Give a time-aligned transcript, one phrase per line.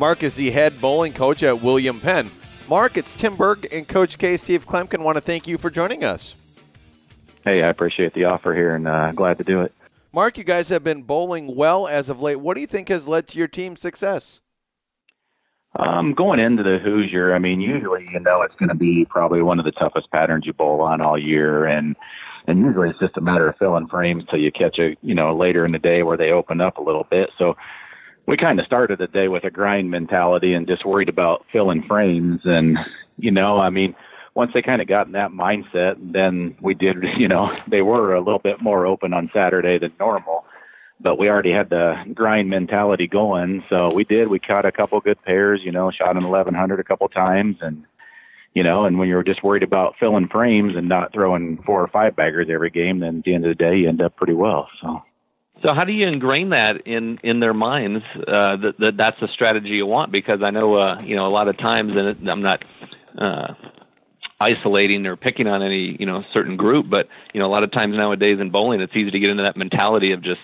[0.00, 2.30] Mark is the head bowling coach at William Penn.
[2.70, 4.38] Mark, it's Tim Berg and Coach K.
[4.38, 6.36] Steve Kloempken want to thank you for joining us.
[7.44, 9.74] Hey, I appreciate the offer here and uh, glad to do it.
[10.10, 12.36] Mark, you guys have been bowling well as of late.
[12.36, 14.40] What do you think has led to your team's success?
[15.78, 19.42] Um, going into the Hoosier, I mean, usually you know it's going to be probably
[19.42, 21.94] one of the toughest patterns you bowl on all year, and
[22.46, 25.36] and usually it's just a matter of filling frames till you catch a you know
[25.36, 27.28] later in the day where they open up a little bit.
[27.36, 27.54] So
[28.26, 31.82] we kind of started the day with a grind mentality and just worried about filling
[31.82, 32.78] frames, and
[33.18, 33.94] you know, I mean.
[34.32, 38.14] Once they kind of got in that mindset, then we did, you know, they were
[38.14, 40.44] a little bit more open on Saturday than normal
[41.02, 43.64] but we already had the grind mentality going.
[43.68, 44.28] So we did.
[44.28, 47.84] We caught a couple good pairs, you know, shot an 1100 a couple times, and
[48.52, 51.88] you know, and when you're just worried about filling frames and not throwing four or
[51.88, 54.32] five baggers every game, then at the end of the day, you end up pretty
[54.32, 54.68] well.
[54.82, 55.02] So.
[55.62, 59.28] So how do you ingrain that in in their minds uh, that, that that's the
[59.28, 60.10] strategy you want?
[60.10, 62.64] Because I know uh, you know a lot of times, and I'm not
[63.18, 63.54] uh,
[64.40, 67.70] isolating or picking on any you know certain group, but you know a lot of
[67.72, 70.40] times nowadays in bowling, it's easy to get into that mentality of just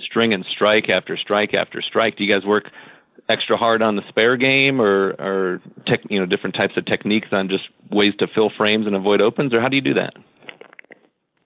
[0.00, 2.16] string and strike after strike after strike.
[2.16, 2.70] Do you guys work
[3.28, 7.28] extra hard on the spare game, or or tech, you know different types of techniques
[7.30, 10.14] on just ways to fill frames and avoid opens, or how do you do that?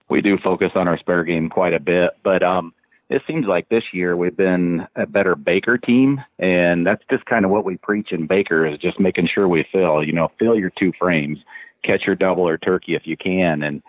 [0.08, 2.72] We do focus on our spare game quite a bit, but um,
[3.10, 7.44] it seems like this year we've been a better Baker team, and that's just kind
[7.44, 10.02] of what we preach in Baker is just making sure we fill.
[10.02, 11.38] You know, fill your two frames,
[11.84, 13.82] catch your double or turkey if you can, and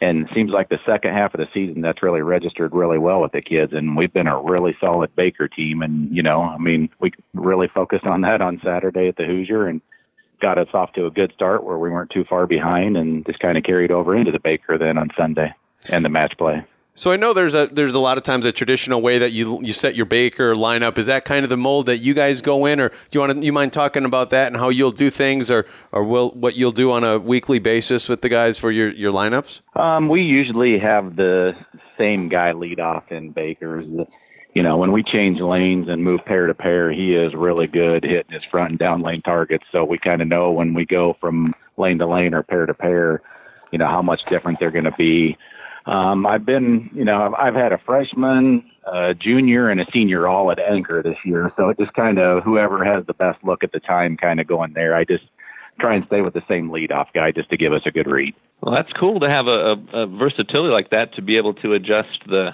[0.00, 3.22] and it seems like the second half of the season that's really registered really well
[3.22, 6.56] with the kids and we've been a really solid baker team and you know i
[6.56, 9.80] mean we really focused on that on saturday at the hoosier and
[10.40, 13.40] got us off to a good start where we weren't too far behind and just
[13.40, 15.52] kind of carried over into the baker then on sunday
[15.90, 16.64] and the match play
[16.98, 19.62] so I know there's a there's a lot of times a traditional way that you
[19.62, 20.98] you set your baker lineup.
[20.98, 23.38] Is that kind of the mold that you guys go in, or do you want
[23.38, 26.56] to you mind talking about that and how you'll do things, or or will what
[26.56, 29.60] you'll do on a weekly basis with the guys for your your lineups?
[29.76, 31.52] Um, we usually have the
[31.96, 33.86] same guy lead off in bakers.
[34.54, 38.02] You know, when we change lanes and move pair to pair, he is really good
[38.02, 39.64] hitting his front and down lane targets.
[39.70, 42.74] So we kind of know when we go from lane to lane or pair to
[42.74, 43.22] pair,
[43.70, 45.36] you know how much different they're going to be
[45.88, 50.28] um, I've been, you know, I've, I've had a freshman, a junior, and a senior
[50.28, 51.50] all at anchor this year.
[51.56, 54.46] So it just kind of whoever has the best look at the time, kind of
[54.46, 54.94] going there.
[54.94, 55.24] I just
[55.80, 58.34] try and stay with the same leadoff guy just to give us a good read.
[58.60, 59.50] Well, that's cool to have a,
[59.94, 62.50] a, a versatility like that to be able to adjust the,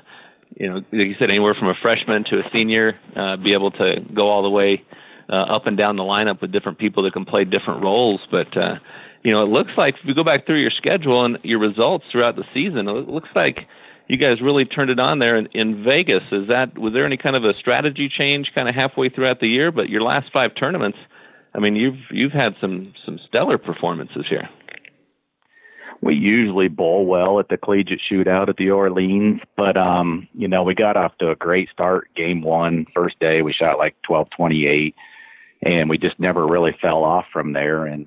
[0.57, 3.73] you know, like you said, anywhere from a freshman to a senior, uh, be able
[3.73, 4.85] to go all the way
[5.29, 8.21] uh, up and down the lineup with different people that can play different roles.
[8.31, 8.77] But uh,
[9.25, 12.05] you know, it looks like if you go back through your schedule and your results
[12.13, 13.67] throughout the season, it looks like
[14.07, 16.23] you guys really turned it on there in, in Vegas.
[16.31, 19.49] Is that was there any kind of a strategy change kind of halfway throughout the
[19.49, 19.73] year?
[19.73, 20.99] But your last five tournaments,
[21.55, 24.49] I mean, you've you've had some some stellar performances here.
[26.03, 30.63] We usually bowl well at the collegiate shootout at the Orleans, but um, you know,
[30.63, 32.09] we got off to a great start.
[32.15, 34.95] Game one, first day, we shot like twelve twenty eight,
[35.63, 37.87] and we just never really fell off from there.
[37.87, 38.07] And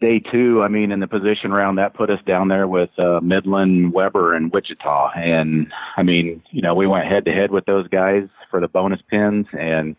[0.00, 3.20] day two, I mean, in the position round, that put us down there with uh,
[3.22, 5.10] Midland, Webber, and Wichita.
[5.16, 8.68] And I mean, you know, we went head to head with those guys for the
[8.68, 9.96] bonus pins, and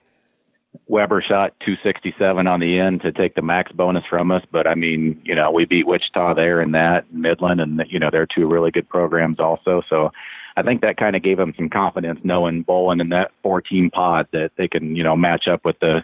[0.87, 4.43] Webber shot 267 on the end to take the max bonus from us.
[4.51, 8.09] But I mean, you know, we beat Wichita there in that Midland, and you know,
[8.11, 9.81] they're two really good programs also.
[9.89, 10.11] So
[10.55, 14.27] I think that kind of gave them some confidence knowing bowling in that 14 pod
[14.33, 16.03] that they can, you know, match up with the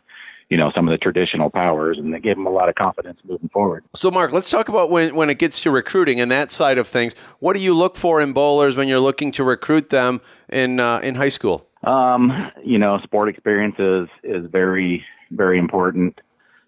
[0.49, 3.19] you know some of the traditional powers, and they gave them a lot of confidence
[3.23, 3.83] moving forward.
[3.93, 6.87] So, Mark, let's talk about when when it gets to recruiting and that side of
[6.87, 7.15] things.
[7.39, 10.99] What do you look for in bowlers when you're looking to recruit them in uh,
[10.99, 11.67] in high school?
[11.83, 16.19] Um, you know, sport experience is is very very important.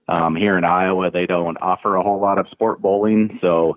[0.09, 3.75] Um, here in Iowa, they don't offer a whole lot of sport bowling, so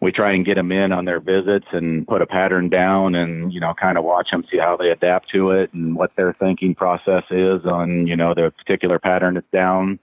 [0.00, 3.52] we try and get them in on their visits and put a pattern down and
[3.52, 6.34] you know kind of watch them see how they adapt to it and what their
[6.34, 9.98] thinking process is on you know the particular pattern that's down.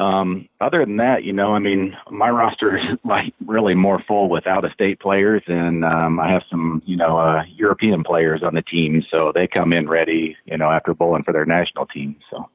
[0.00, 4.30] Um other than that you know i mean my roster is like really more full
[4.30, 8.42] with out of state players and um i have some you know uh european players
[8.42, 9.02] on the team.
[9.10, 12.48] So they come in ready you know after bowling for their national team so.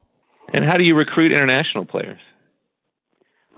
[0.50, 2.20] And how do you recruit international players?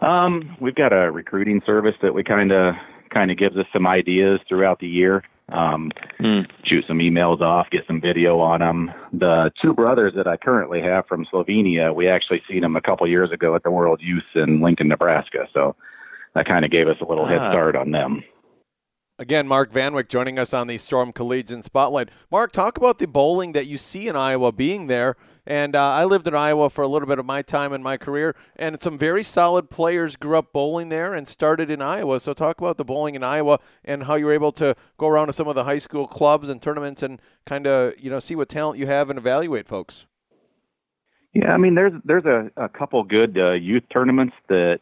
[0.00, 2.74] Um, we've got a recruiting service that we kind of
[3.12, 5.24] kind of gives us some ideas throughout the year.
[5.50, 6.46] Um, mm.
[6.64, 8.90] Shoot some emails off, get some video on them.
[9.12, 13.08] The two brothers that I currently have from Slovenia, we actually seen them a couple
[13.08, 15.48] years ago at the World Youth in Lincoln, Nebraska.
[15.52, 15.74] So
[16.34, 17.28] that kind of gave us a little ah.
[17.28, 18.22] head start on them.
[19.20, 22.08] Again, Mark Van Wyk joining us on the Storm Collegiate Spotlight.
[22.30, 25.14] Mark, talk about the bowling that you see in Iowa being there.
[25.46, 27.98] And uh, I lived in Iowa for a little bit of my time in my
[27.98, 32.18] career, and some very solid players grew up bowling there and started in Iowa.
[32.18, 35.26] So, talk about the bowling in Iowa and how you were able to go around
[35.26, 38.34] to some of the high school clubs and tournaments and kind of you know see
[38.34, 40.06] what talent you have and evaluate folks.
[41.34, 44.80] Yeah, I mean, there's there's a, a couple good uh, youth tournaments that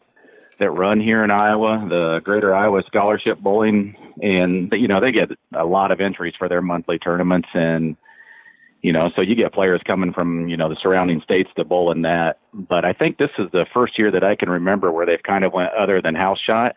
[0.59, 5.29] that run here in Iowa, the Greater Iowa Scholarship Bowling, and you know they get
[5.53, 7.95] a lot of entries for their monthly tournaments, and
[8.81, 11.91] you know so you get players coming from you know the surrounding states to bowl
[11.91, 12.39] in that.
[12.53, 15.43] But I think this is the first year that I can remember where they've kind
[15.43, 16.75] of went other than house shot.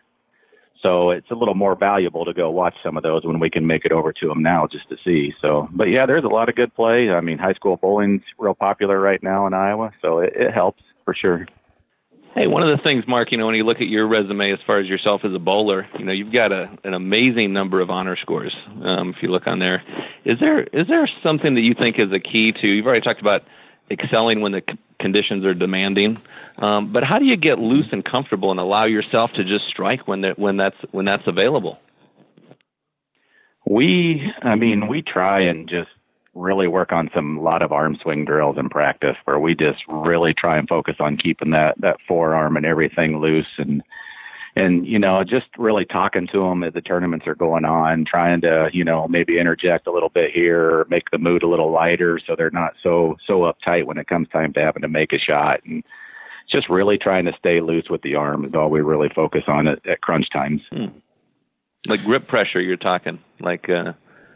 [0.81, 3.65] So it's a little more valuable to go watch some of those when we can
[3.65, 5.33] make it over to them now just to see.
[5.41, 7.09] So, but yeah, there's a lot of good play.
[7.09, 10.83] I mean, high school bowling's real popular right now in Iowa, so it, it helps
[11.05, 11.47] for sure.
[12.35, 14.57] Hey, one of the things, Mark, you know, when you look at your resume as
[14.65, 17.91] far as yourself as a bowler, you know, you've got a, an amazing number of
[17.91, 18.55] honor scores.
[18.83, 19.83] Um, if you look on there,
[20.25, 22.67] is there is there something that you think is a key to?
[22.67, 23.43] You've already talked about
[23.91, 26.19] excelling when the c- conditions are demanding,
[26.57, 30.07] um, but how do you get loose and comfortable and allow yourself to just strike
[30.07, 31.77] when that when that's when that's available?
[33.65, 35.89] We, I mean, we try and just
[36.35, 40.33] really work on some lot of arm swing drills in practice where we just really
[40.33, 43.83] try and focus on keeping that that forearm and everything loose and
[44.55, 48.41] and you know just really talking to them as the tournaments are going on trying
[48.41, 51.71] to you know maybe interject a little bit here or make the mood a little
[51.71, 55.13] lighter so they're not so so uptight when it comes time to having to make
[55.13, 55.83] a shot and
[56.51, 59.67] just really trying to stay loose with the arm is all we really focus on
[59.67, 60.85] at, at crunch times hmm.
[61.87, 63.93] like grip pressure you're talking like uh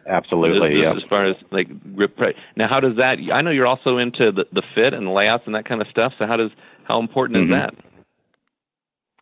[0.07, 0.95] Absolutely, yeah.
[0.95, 2.17] As far as like grip,
[2.55, 3.17] now how does that?
[3.33, 5.87] I know you're also into the, the fit and the layouts and that kind of
[5.89, 6.13] stuff.
[6.17, 6.51] So how does
[6.85, 7.53] how important mm-hmm.
[7.53, 7.71] is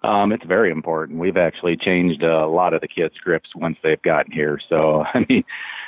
[0.03, 0.07] that?
[0.07, 1.17] Um, it's very important.
[1.17, 4.59] We've actually changed a lot of the kids' grips once they've gotten here.
[4.69, 5.43] So I mean,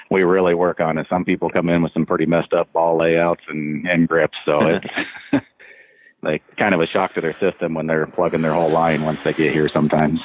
[0.09, 1.05] we really work on it.
[1.09, 4.59] Some people come in with some pretty messed up ball layouts and and grips, so
[4.65, 4.85] it's
[6.23, 9.19] like kind of a shock to their system when they're plugging their whole line once
[9.23, 9.69] they get here.
[9.69, 10.19] Sometimes.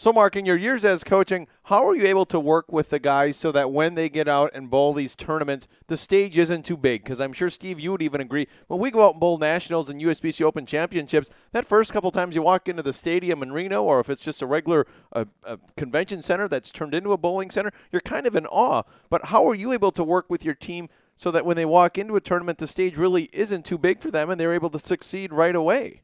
[0.00, 3.00] So, Mark, in your years as coaching, how are you able to work with the
[3.00, 6.76] guys so that when they get out and bowl these tournaments, the stage isn't too
[6.76, 7.02] big?
[7.02, 8.46] Because I'm sure, Steve, you would even agree.
[8.68, 12.36] When we go out and bowl nationals and USBC Open championships, that first couple times
[12.36, 15.58] you walk into the stadium in Reno, or if it's just a regular uh, a
[15.76, 18.84] convention center that's turned into a bowling center, you're kind of in awe.
[19.10, 21.98] But how are you able to work with your team so that when they walk
[21.98, 24.78] into a tournament, the stage really isn't too big for them and they're able to
[24.78, 26.02] succeed right away?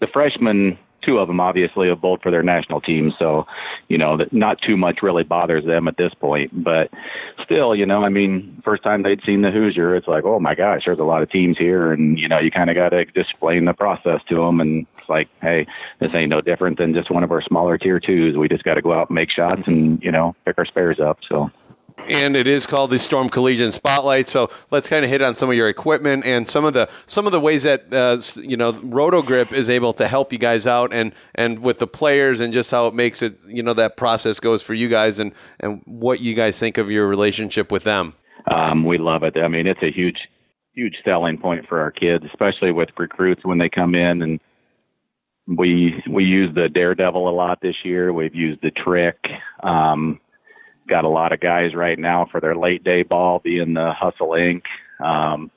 [0.00, 3.46] The freshmen two of them obviously have bowled for their national team, so
[3.88, 6.50] you know that not too much really bothers them at this point.
[6.52, 6.90] But
[7.44, 10.54] still, you know, I mean, first time they'd seen the Hoosier, it's like, oh my
[10.54, 13.04] gosh, there's a lot of teams here, and you know, you kind of got to
[13.14, 15.66] explain the process to them, and it's like, hey,
[16.00, 18.36] this ain't no different than just one of our smaller tier twos.
[18.36, 21.00] We just got to go out and make shots, and you know, pick our spares
[21.00, 21.18] up.
[21.28, 21.50] So
[22.08, 24.28] and it is called the Storm Collegiate Spotlight.
[24.28, 27.26] So let's kind of hit on some of your equipment and some of the some
[27.26, 30.92] of the ways that uh, you know RotoGrip is able to help you guys out
[30.92, 34.40] and and with the players and just how it makes it you know that process
[34.40, 38.14] goes for you guys and and what you guys think of your relationship with them.
[38.50, 39.36] Um, we love it.
[39.36, 40.18] I mean, it's a huge
[40.74, 44.40] huge selling point for our kids, especially with recruits when they come in and
[45.48, 48.12] we we use the daredevil a lot this year.
[48.12, 49.16] We've used the trick.
[49.62, 50.20] Um,
[50.88, 54.34] got a lot of guys right now for their late day ball being the Hustle
[54.34, 54.64] Ink.
[55.04, 55.50] Um,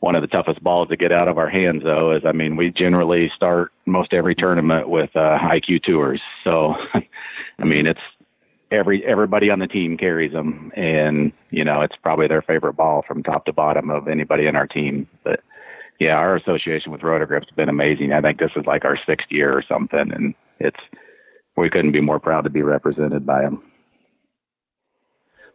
[0.00, 2.56] one of the toughest balls to get out of our hands, though, is I mean,
[2.56, 6.20] we generally start most every tournament with uh, IQ tours.
[6.44, 6.74] So,
[7.58, 8.00] I mean, it's
[8.70, 13.04] every everybody on the team carries them, and you know, it's probably their favorite ball
[13.06, 15.08] from top to bottom of anybody in our team.
[15.24, 15.40] But
[15.98, 18.12] yeah, our association with RotoGrip's been amazing.
[18.12, 20.80] I think this is like our sixth year or something, and it's
[21.56, 23.62] we couldn't be more proud to be represented by them.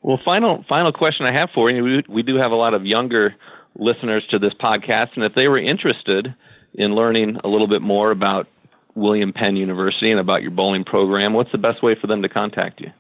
[0.04, 1.82] Well, final final question I have for you.
[1.84, 3.36] We, we do have a lot of younger
[3.76, 6.36] listeners to this podcast, and if they were interested
[6.74, 8.48] in learning a little bit more about
[8.96, 12.28] William Penn University and about your bowling program, what's the best way for them to
[12.28, 12.92] contact you?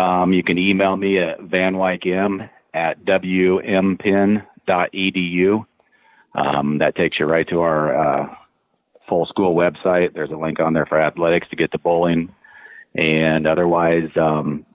[0.00, 4.44] Um, you can email me at vanwykem at wmpenn.edu.
[6.34, 8.28] Um, that takes you right to our uh,
[9.08, 10.12] full school website.
[10.12, 12.34] There's a link on there for athletics to get to bowling.
[12.94, 14.66] And otherwise, um,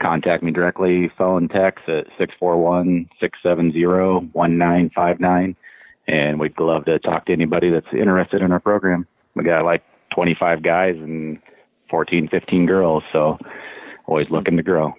[0.00, 3.86] contact me directly, phone, text at 641 670
[4.32, 5.56] 1959.
[6.08, 9.06] and we'd love to talk to anybody that's interested in our program.
[9.34, 9.82] We got like
[10.14, 11.38] 25 guys and
[11.90, 13.38] 14, 15 girls, so
[14.06, 14.94] always looking to grow.